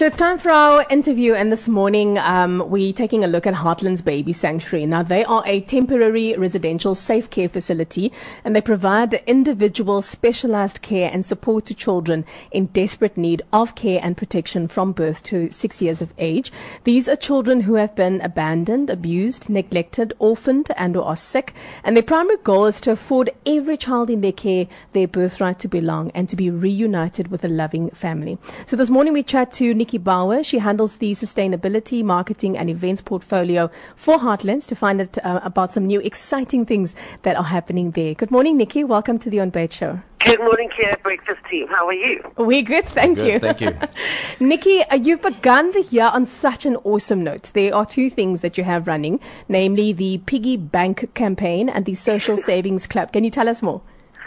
So 0.00 0.06
it's 0.06 0.16
time 0.16 0.38
for 0.38 0.48
our 0.48 0.86
interview, 0.88 1.34
and 1.34 1.52
this 1.52 1.68
morning 1.68 2.16
um, 2.16 2.64
we're 2.70 2.94
taking 2.94 3.22
a 3.22 3.26
look 3.26 3.46
at 3.46 3.52
Heartlands 3.52 4.02
Baby 4.02 4.32
Sanctuary. 4.32 4.86
Now, 4.86 5.02
they 5.02 5.26
are 5.26 5.42
a 5.44 5.60
temporary 5.60 6.34
residential 6.38 6.94
safe 6.94 7.28
care 7.28 7.50
facility, 7.50 8.10
and 8.42 8.56
they 8.56 8.62
provide 8.62 9.12
individual 9.26 10.00
specialized 10.00 10.80
care 10.80 11.10
and 11.12 11.22
support 11.22 11.66
to 11.66 11.74
children 11.74 12.24
in 12.50 12.68
desperate 12.68 13.18
need 13.18 13.42
of 13.52 13.74
care 13.74 14.00
and 14.02 14.16
protection 14.16 14.68
from 14.68 14.92
birth 14.92 15.22
to 15.24 15.50
six 15.50 15.82
years 15.82 16.00
of 16.00 16.14
age. 16.16 16.50
These 16.84 17.06
are 17.06 17.14
children 17.14 17.60
who 17.60 17.74
have 17.74 17.94
been 17.94 18.22
abandoned, 18.22 18.88
abused, 18.88 19.50
neglected, 19.50 20.14
orphaned, 20.18 20.70
and 20.78 20.96
or 20.96 21.04
are 21.04 21.14
sick, 21.14 21.52
and 21.84 21.94
their 21.94 22.02
primary 22.02 22.38
goal 22.38 22.64
is 22.64 22.80
to 22.80 22.92
afford 22.92 23.34
every 23.44 23.76
child 23.76 24.08
in 24.08 24.22
their 24.22 24.32
care 24.32 24.66
their 24.94 25.06
birthright 25.06 25.58
to 25.58 25.68
belong 25.68 26.10
and 26.14 26.30
to 26.30 26.36
be 26.36 26.48
reunited 26.48 27.28
with 27.28 27.44
a 27.44 27.48
loving 27.48 27.90
family. 27.90 28.38
So 28.64 28.76
this 28.76 28.88
morning 28.88 29.12
we 29.12 29.22
chat 29.22 29.52
to 29.52 29.74
Nikki 29.74 29.89
Bauer. 29.98 30.42
She 30.42 30.58
handles 30.58 30.96
the 30.96 31.12
sustainability, 31.12 32.02
marketing, 32.04 32.56
and 32.56 32.68
events 32.70 33.00
portfolio 33.00 33.70
for 33.96 34.18
Heartlands 34.18 34.66
to 34.68 34.74
find 34.74 35.00
out 35.00 35.18
uh, 35.24 35.40
about 35.42 35.72
some 35.72 35.86
new 35.86 36.00
exciting 36.00 36.66
things 36.66 36.94
that 37.22 37.36
are 37.36 37.44
happening 37.44 37.92
there. 37.92 38.14
Good 38.14 38.30
morning, 38.30 38.56
Nikki. 38.56 38.84
Welcome 38.84 39.18
to 39.20 39.30
the 39.30 39.40
On 39.40 39.50
Bait 39.50 39.72
Show. 39.72 40.00
Good 40.20 40.40
morning, 40.40 40.68
Kia 40.76 40.98
Breakfast 41.02 41.40
team. 41.50 41.66
How 41.68 41.86
are 41.86 41.94
you? 41.94 42.22
We're 42.36 42.62
good, 42.62 42.86
thank 42.88 43.16
Good, 43.16 43.26
you. 43.26 43.38
thank 43.38 43.60
you. 43.62 43.74
Nikki, 44.46 44.82
uh, 44.84 44.96
you've 44.96 45.22
begun 45.22 45.72
the 45.72 45.82
year 45.84 46.10
on 46.12 46.26
such 46.26 46.66
an 46.66 46.76
awesome 46.84 47.24
note. 47.24 47.50
There 47.54 47.74
are 47.74 47.86
two 47.86 48.10
things 48.10 48.42
that 48.42 48.58
you 48.58 48.64
have 48.64 48.86
running, 48.86 49.18
namely 49.48 49.92
the 49.94 50.18
Piggy 50.26 50.58
Bank 50.58 51.12
campaign 51.14 51.70
and 51.70 51.86
the 51.86 51.94
Social 51.94 52.36
Savings 52.50 52.86
Club. 52.86 53.12
Can 53.12 53.24
you 53.24 53.30
tell 53.30 53.48
us 53.48 53.62
more? 53.62 53.80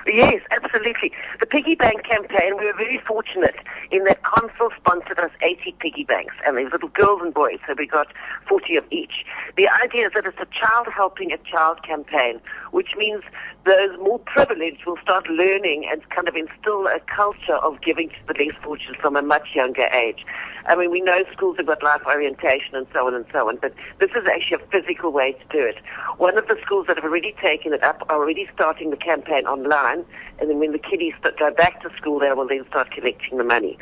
Yes, 0.05 0.41
absolutely. 0.51 1.11
The 1.39 1.45
piggy 1.45 1.75
bank 1.75 2.03
campaign, 2.03 2.57
we 2.57 2.65
were 2.65 2.73
very 2.73 2.99
fortunate 3.07 3.55
in 3.91 4.03
that 4.03 4.21
Consol 4.23 4.69
sponsored 4.75 5.19
us 5.19 5.31
80 5.41 5.75
piggy 5.79 6.03
banks, 6.03 6.35
and 6.45 6.57
there's 6.57 6.71
little 6.71 6.89
girls 6.89 7.21
and 7.21 7.33
boys, 7.33 7.59
so 7.65 7.73
we 7.77 7.87
got 7.87 8.07
40 8.47 8.75
of 8.75 8.85
each. 8.91 9.25
The 9.55 9.69
idea 9.69 10.07
is 10.07 10.13
that 10.15 10.25
it's 10.25 10.39
a 10.39 10.47
child 10.59 10.87
helping 10.93 11.31
a 11.31 11.37
child 11.37 11.83
campaign, 11.83 12.41
which 12.71 12.95
means 12.97 13.23
those 13.65 13.97
more 13.99 14.19
privileged 14.19 14.85
will 14.85 14.97
start 15.01 15.29
learning 15.29 15.87
and 15.89 16.07
kind 16.09 16.27
of 16.27 16.35
instill 16.35 16.87
a 16.87 16.99
culture 17.07 17.55
of 17.55 17.79
giving 17.81 18.09
to 18.09 18.15
the 18.27 18.45
less 18.45 18.55
fortunate 18.61 18.99
from 18.99 19.15
a 19.15 19.21
much 19.21 19.49
younger 19.55 19.87
age. 19.93 20.25
I 20.65 20.75
mean, 20.75 20.91
we 20.91 21.01
know 21.01 21.23
schools 21.31 21.57
have 21.57 21.67
got 21.67 21.81
life 21.81 22.01
orientation 22.05 22.75
and 22.75 22.87
so 22.93 23.07
on 23.07 23.13
and 23.13 23.25
so 23.31 23.47
on, 23.47 23.57
but 23.57 23.73
this 23.99 24.11
is 24.11 24.25
actually 24.27 24.63
a 24.63 24.67
physical 24.67 25.11
way 25.11 25.33
to 25.33 25.45
do 25.49 25.63
it. 25.65 25.77
One 26.17 26.37
of 26.37 26.47
the 26.47 26.57
schools 26.65 26.87
that 26.87 26.97
have 26.97 27.05
already 27.05 27.35
taken 27.41 27.73
it 27.73 27.83
up 27.83 28.03
are 28.09 28.17
already 28.17 28.49
starting 28.53 28.89
the 28.89 28.97
campaign 28.97 29.45
online, 29.45 30.05
and 30.39 30.49
then 30.49 30.59
when 30.59 30.71
the 30.73 30.79
kiddies 30.79 31.13
go 31.21 31.51
back 31.51 31.81
to 31.83 31.89
school, 31.97 32.19
they 32.19 32.31
will 32.33 32.47
then 32.47 32.65
start 32.67 32.91
collecting 32.91 33.37
the 33.37 33.43
money. 33.43 33.77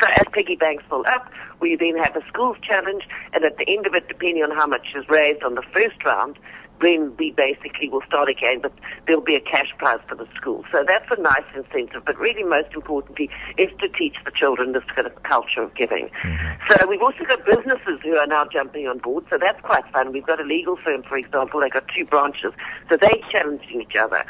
So 0.00 0.06
as 0.06 0.24
piggy 0.32 0.56
banks 0.56 0.84
fill 0.88 1.04
up, 1.06 1.30
we 1.58 1.74
then 1.74 1.96
have 1.96 2.16
a 2.16 2.26
schools 2.28 2.56
challenge, 2.62 3.08
and 3.32 3.44
at 3.44 3.58
the 3.58 3.68
end 3.68 3.86
of 3.86 3.94
it, 3.94 4.06
depending 4.06 4.42
on 4.44 4.52
how 4.52 4.66
much 4.66 4.86
is 4.94 5.08
raised 5.08 5.42
on 5.42 5.56
the 5.56 5.62
first 5.74 6.04
round, 6.04 6.38
then 6.80 7.14
we 7.18 7.30
basically 7.32 7.88
will 7.88 8.02
start 8.06 8.28
again, 8.28 8.60
but 8.60 8.72
there'll 9.06 9.20
be 9.20 9.36
a 9.36 9.40
cash 9.40 9.68
prize 9.78 10.00
for 10.08 10.14
the 10.14 10.26
school. 10.34 10.64
So 10.72 10.84
that's 10.86 11.06
a 11.10 11.20
nice 11.20 11.44
incentive, 11.54 12.04
but 12.04 12.18
really 12.18 12.42
most 12.42 12.74
importantly 12.74 13.30
is 13.58 13.68
to 13.80 13.88
teach 13.88 14.16
the 14.24 14.30
children 14.30 14.72
this 14.72 14.84
kind 14.94 15.06
of 15.06 15.22
culture 15.22 15.62
of 15.62 15.74
giving. 15.74 16.10
Mm-hmm. 16.22 16.72
So 16.72 16.86
we've 16.86 17.02
also 17.02 17.24
got 17.24 17.44
businesses 17.44 18.00
who 18.02 18.16
are 18.16 18.26
now 18.26 18.46
jumping 18.50 18.86
on 18.86 18.98
board, 18.98 19.24
so 19.30 19.38
that's 19.38 19.60
quite 19.60 19.84
fun. 19.92 20.12
We've 20.12 20.26
got 20.26 20.40
a 20.40 20.44
legal 20.44 20.76
firm, 20.76 21.02
for 21.02 21.16
example, 21.16 21.60
they've 21.60 21.72
got 21.72 21.84
two 21.94 22.04
branches, 22.04 22.52
so 22.88 22.96
they're 22.96 23.20
challenging 23.30 23.82
each 23.82 23.96
other. 23.96 24.24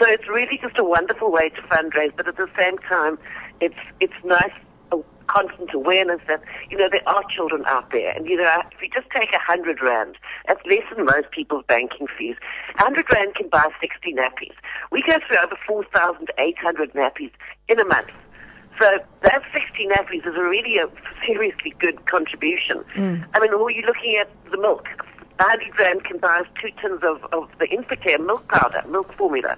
So 0.00 0.06
it's 0.06 0.28
really 0.28 0.58
just 0.60 0.78
a 0.78 0.84
wonderful 0.84 1.30
way 1.30 1.50
to 1.50 1.62
fundraise, 1.62 2.12
but 2.16 2.26
at 2.26 2.36
the 2.36 2.48
same 2.58 2.78
time, 2.78 3.18
it's, 3.60 3.78
it's 4.00 4.14
nice 4.24 4.52
constant 5.34 5.74
awareness 5.74 6.20
that, 6.28 6.42
you 6.70 6.78
know, 6.78 6.88
there 6.90 7.06
are 7.08 7.22
children 7.34 7.64
out 7.66 7.90
there. 7.90 8.12
And, 8.12 8.26
you 8.26 8.36
know, 8.36 8.62
if 8.70 8.80
you 8.80 8.88
just 8.88 9.08
take 9.10 9.32
a 9.32 9.38
hundred 9.38 9.82
rand, 9.82 10.16
that's 10.46 10.64
less 10.66 10.82
than 10.94 11.06
most 11.06 11.30
people's 11.32 11.64
banking 11.66 12.06
fees. 12.16 12.36
A 12.78 12.82
hundred 12.82 13.06
rand 13.12 13.34
can 13.34 13.48
buy 13.48 13.68
60 13.80 14.12
nappies. 14.14 14.54
We 14.92 15.02
go 15.02 15.18
through 15.26 15.38
over 15.38 15.56
4,800 15.66 16.92
nappies 16.92 17.32
in 17.68 17.80
a 17.80 17.84
month. 17.84 18.10
So 18.78 18.98
that 19.22 19.42
60 19.52 19.86
nappies 19.86 20.26
is 20.26 20.34
a 20.36 20.42
really 20.42 20.78
a 20.78 20.88
seriously 21.26 21.74
good 21.78 22.06
contribution. 22.06 22.84
Mm. 22.96 23.24
I 23.34 23.40
mean, 23.40 23.52
or 23.52 23.70
you're 23.70 23.86
looking 23.86 24.16
at 24.16 24.28
the 24.50 24.58
milk. 24.58 24.86
A 25.40 25.44
hundred 25.44 25.78
rand 25.78 26.04
can 26.04 26.18
buy 26.18 26.40
us 26.40 26.46
two 26.60 26.70
tins 26.80 27.02
of, 27.02 27.24
of 27.32 27.48
the 27.58 27.66
Infacare 27.66 28.24
milk 28.24 28.46
powder, 28.48 28.82
milk 28.88 29.12
formula. 29.16 29.56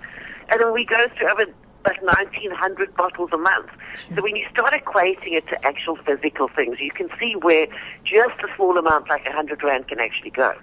And 0.48 0.60
then 0.60 0.72
we 0.72 0.84
go 0.84 1.06
through 1.16 1.28
over 1.28 1.46
like 1.86 2.02
1,900 2.02 2.94
bottles 2.94 3.30
a 3.32 3.38
month. 3.38 3.70
So 4.14 4.22
when 4.22 4.36
you 4.36 4.46
start 4.50 4.72
equating 4.72 5.32
it 5.32 5.46
to 5.48 5.66
actual 5.66 5.96
physical 5.96 6.48
things, 6.48 6.80
you 6.80 6.90
can 6.90 7.08
see 7.18 7.34
where 7.34 7.66
just 8.04 8.38
a 8.40 8.54
small 8.56 8.76
amount 8.76 9.08
like 9.08 9.22
a 9.26 9.30
100 9.30 9.62
rand 9.62 9.88
can 9.88 10.00
actually 10.00 10.30
go. 10.30 10.54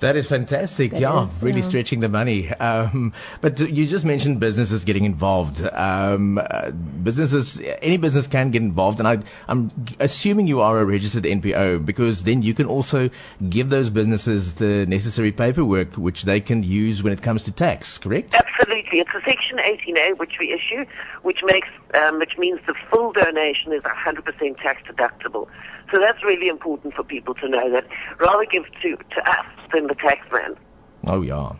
That 0.00 0.14
is 0.14 0.28
fantastic. 0.28 0.92
That 0.92 1.00
yeah, 1.00 1.24
is, 1.24 1.42
really 1.42 1.60
yeah. 1.60 1.68
stretching 1.68 2.00
the 2.00 2.08
money. 2.08 2.52
Um, 2.52 3.12
but 3.40 3.58
you 3.58 3.86
just 3.86 4.04
mentioned 4.04 4.38
businesses 4.38 4.84
getting 4.84 5.04
involved. 5.04 5.60
Um, 5.72 6.38
uh, 6.38 6.70
businesses, 6.70 7.60
any 7.82 7.96
business 7.96 8.26
can 8.26 8.50
get 8.50 8.62
involved, 8.62 9.00
and 9.00 9.08
I, 9.08 9.18
I'm 9.48 9.72
assuming 9.98 10.46
you 10.46 10.60
are 10.60 10.78
a 10.78 10.84
registered 10.84 11.24
NPO 11.24 11.84
because 11.84 12.24
then 12.24 12.42
you 12.42 12.54
can 12.54 12.66
also 12.66 13.10
give 13.48 13.70
those 13.70 13.90
businesses 13.90 14.56
the 14.56 14.86
necessary 14.86 15.32
paperwork 15.32 15.94
which 15.94 16.22
they 16.22 16.40
can 16.40 16.62
use 16.62 17.02
when 17.02 17.12
it 17.12 17.22
comes 17.22 17.42
to 17.44 17.52
tax. 17.52 17.98
Correct? 17.98 18.34
Absolutely. 18.34 18.77
It's 18.92 19.10
a 19.14 19.20
Section 19.24 19.58
18A 19.58 20.18
which 20.18 20.34
we 20.40 20.52
issue, 20.52 20.84
which 21.22 21.40
makes, 21.44 21.68
um, 21.94 22.18
which 22.18 22.38
means 22.38 22.60
the 22.66 22.74
full 22.90 23.12
donation 23.12 23.72
is 23.72 23.82
100% 23.82 24.56
tax 24.58 24.82
deductible. 24.88 25.48
So 25.92 25.98
that's 26.00 26.22
really 26.24 26.48
important 26.48 26.94
for 26.94 27.02
people 27.02 27.34
to 27.34 27.48
know 27.48 27.70
that 27.72 27.86
rather 28.18 28.44
give 28.44 28.64
to, 28.82 28.96
to 28.96 29.30
us 29.30 29.46
than 29.72 29.86
the 29.86 29.94
taxman. 29.94 30.56
Oh 31.06 31.22
yeah, 31.22 31.52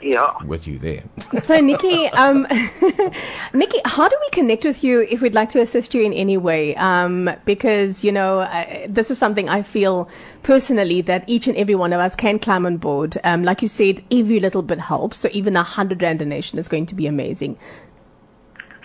Yeah. 0.00 0.32
with 0.44 0.66
you 0.66 0.78
there. 0.78 1.02
So, 1.42 1.58
Nikki, 1.60 2.06
um, 2.08 2.46
Nikki, 3.54 3.80
how 3.84 4.08
do 4.08 4.16
we 4.20 4.30
connect 4.30 4.64
with 4.64 4.84
you 4.84 5.06
if 5.08 5.20
we'd 5.20 5.34
like 5.34 5.48
to 5.50 5.60
assist 5.60 5.94
you 5.94 6.02
in 6.02 6.12
any 6.12 6.36
way? 6.36 6.76
Um, 6.76 7.30
because 7.44 8.04
you 8.04 8.12
know, 8.12 8.40
uh, 8.40 8.86
this 8.88 9.10
is 9.10 9.18
something 9.18 9.48
I 9.48 9.62
feel 9.62 10.08
personally 10.42 11.00
that 11.02 11.24
each 11.26 11.48
and 11.48 11.56
every 11.56 11.74
one 11.74 11.92
of 11.92 12.00
us 12.00 12.14
can 12.14 12.38
climb 12.38 12.66
on 12.66 12.76
board. 12.76 13.18
Um, 13.24 13.42
like 13.42 13.62
you 13.62 13.68
said, 13.68 14.02
every 14.10 14.38
little 14.38 14.62
bit 14.62 14.78
helps. 14.78 15.18
So, 15.18 15.28
even 15.32 15.56
a 15.56 15.62
hundred 15.62 16.02
rand 16.02 16.18
donation 16.18 16.58
is 16.58 16.68
going 16.68 16.86
to 16.86 16.94
be 16.94 17.06
amazing. 17.06 17.58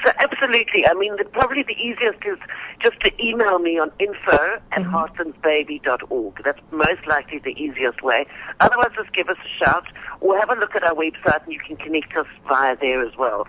So 0.04 0.12
absolutely. 0.20 0.88
I 0.88 0.94
mean, 0.94 1.16
the, 1.18 1.26
probably 1.26 1.64
the 1.64 1.74
easiest 1.74 2.20
is 2.26 2.38
just 2.80 3.00
to 3.02 3.12
email 3.24 3.60
me 3.60 3.78
on 3.78 3.92
info 4.00 4.60
at 4.72 4.84
mm-hmm. 4.84 4.96
heartlandsbaby.org. 4.96 6.44
That's 6.44 6.60
most 6.72 7.06
likely 7.08 7.40
the 7.40 7.52
easiest 7.52 8.02
way. 8.02 8.26
Otherwise, 8.60 8.92
just 8.96 9.14
give 9.14 9.30
us 9.30 9.38
a 9.44 9.64
shout 9.64 9.86
or 10.20 10.38
have 10.40 10.50
a 10.50 10.56
look 10.56 10.76
at 10.76 10.84
our 10.84 10.96
website 10.96 11.44
and 11.44 11.54
you 11.54 11.60
can 11.60 11.78
connect 11.78 12.16
us 12.16 12.28
via 12.48 12.76
there 12.78 13.06
as 13.06 13.16
well. 13.18 13.48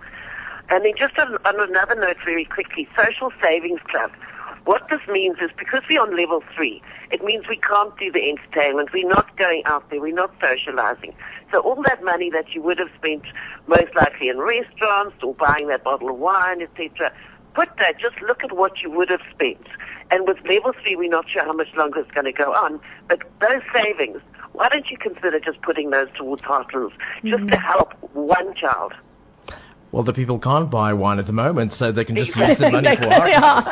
And 0.69 0.85
then 0.85 0.93
just 0.97 1.19
on, 1.19 1.39
on 1.45 1.61
another 1.61 1.95
note 1.95 2.17
very 2.25 2.45
quickly, 2.45 2.89
Social 2.97 3.31
Savings 3.43 3.81
Club. 3.89 4.11
What 4.65 4.89
this 4.89 5.01
means 5.09 5.39
is 5.41 5.51
because 5.59 5.83
we're 5.89 6.01
on 6.01 6.17
level 6.17 6.43
three, 6.55 6.83
it 7.11 7.25
means 7.25 7.49
we 7.49 7.57
can't 7.57 7.97
do 7.99 8.13
the 8.13 8.29
entertainment. 8.31 8.93
We're 8.93 9.09
not 9.09 9.37
going 9.37 9.63
out 9.65 9.91
there. 9.91 10.01
We're 10.01 10.15
not 10.15 10.33
socializing. 10.41 11.15
So 11.51 11.61
all 11.61 11.83
that 11.83 12.03
money 12.05 12.31
that 12.31 12.55
you 12.55 12.63
would 12.63 12.79
have 12.79 12.91
spent 12.97 13.25
most 13.67 13.95
likely 13.97 14.29
in 14.29 14.39
restaurants 14.39 15.17
or 15.23 15.35
buying 15.35 15.67
that 15.69 15.83
bottle 15.83 16.11
of 16.11 16.19
wine, 16.19 16.63
etc., 16.63 17.13
put 17.55 17.69
that, 17.79 17.99
just 17.99 18.21
look 18.23 18.43
at 18.45 18.57
what 18.57 18.81
you 18.83 18.91
would 18.91 19.11
have 19.11 19.21
spent. 19.35 19.67
And 20.11 20.27
with 20.27 20.39
level 20.47 20.73
three, 20.83 20.97
we're 20.97 21.11
not 21.11 21.29
sure 21.29 21.45
how 21.45 21.53
much 21.53 21.75
longer 21.77 22.01
it's 22.01 22.11
going 22.13 22.25
to 22.25 22.33
go 22.33 22.53
on, 22.53 22.81
but 23.09 23.21
those 23.41 23.63
savings, 23.75 24.21
why 24.53 24.69
don't 24.69 24.87
you 24.91 24.97
consider 24.97 25.41
just 25.41 25.61
putting 25.63 25.91
those 25.91 26.09
towards 26.17 26.43
Heartlands, 26.43 26.93
just 27.25 27.39
to 27.39 27.39
mm-hmm. 27.39 27.63
help 27.63 27.95
one 28.15 28.55
child? 28.55 28.93
Well, 29.93 30.03
the 30.03 30.13
people 30.15 30.39
can't 30.39 30.71
buy 30.71 30.93
wine 30.95 31.19
at 31.19 31.27
the 31.27 31.33
moment, 31.33 31.73
so 31.75 31.93
they 31.93 32.05
can 32.05 32.17
just 32.17 32.35
use 32.35 32.57
the 32.59 32.71
money 32.71 32.97
for 32.97 33.13
art. 33.13 33.67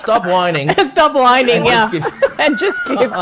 Stop 0.00 0.24
whining. 0.24 0.70
Stop 0.90 1.14
whining, 1.14 1.56
And 1.56 1.66
yeah, 1.66 1.90
just 1.90 1.92
give- 1.92 2.22
and 2.38 2.58
just 2.58 2.84
give. 2.86 3.12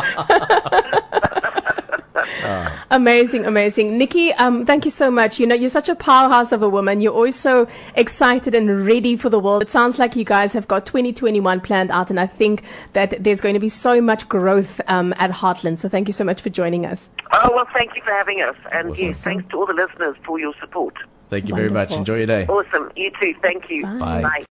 Amazing, 2.91 3.45
amazing. 3.47 3.97
Nikki, 3.99 4.33
um, 4.35 4.65
thank 4.67 4.85
you 4.85 4.91
so 4.91 5.11
much. 5.11 5.41
You 5.41 5.47
know, 5.47 5.55
you're 5.55 5.71
such 5.71 5.89
a 5.89 5.95
powerhouse 5.97 6.53
of 6.53 6.63
a 6.63 6.69
woman. 6.69 7.01
You're 7.01 7.13
always 7.15 7.35
so 7.37 7.67
excited 7.97 8.55
and 8.55 8.87
ready 8.87 9.17
for 9.17 9.29
the 9.31 9.39
world. 9.41 9.63
It 9.63 9.71
sounds 9.71 9.99
like 9.99 10.15
you 10.15 10.25
guys 10.25 10.53
have 10.53 10.69
got 10.69 10.85
2021 10.87 11.61
planned 11.63 11.91
out, 11.91 12.11
and 12.11 12.21
I 12.21 12.27
think 12.27 12.63
that 12.93 13.23
there's 13.25 13.41
going 13.41 13.55
to 13.55 13.61
be 13.61 13.69
so 13.71 14.01
much 14.01 14.29
growth 14.29 14.81
um, 14.89 15.13
at 15.17 15.31
Heartland. 15.31 15.79
So 15.79 15.89
thank 15.89 16.07
you 16.07 16.13
so 16.15 16.23
much 16.25 16.41
for 16.43 16.51
joining 16.51 16.85
us. 16.87 17.09
Oh, 17.33 17.51
well, 17.55 17.67
thank 17.73 17.97
you 17.97 18.03
for 18.03 18.11
having 18.13 18.43
us. 18.43 18.57
And 18.73 18.91
Awesome. 18.91 19.05
yes, 19.07 19.21
thanks 19.21 19.45
to 19.51 19.57
all 19.57 19.67
the 19.67 19.73
listeners 19.75 20.15
for 20.25 20.39
your 20.39 20.53
support. 20.61 20.95
Thank 21.29 21.49
you 21.49 21.55
very 21.55 21.71
much. 21.71 21.91
Enjoy 21.91 22.17
your 22.17 22.27
day. 22.27 22.47
Awesome. 22.47 22.91
You 22.97 23.11
too. 23.21 23.35
Thank 23.43 23.65
you. 23.71 23.83
Bye. 23.83 24.23
Bye. 24.23 24.41